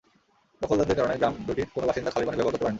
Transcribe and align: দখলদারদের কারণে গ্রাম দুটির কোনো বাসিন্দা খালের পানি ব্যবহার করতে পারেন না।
দখলদারদের 0.61 0.97
কারণে 0.99 1.19
গ্রাম 1.21 1.33
দুটির 1.47 1.67
কোনো 1.75 1.85
বাসিন্দা 1.89 2.11
খালের 2.13 2.27
পানি 2.27 2.37
ব্যবহার 2.37 2.47
করতে 2.47 2.59
পারেন 2.63 2.67
না। 2.67 2.69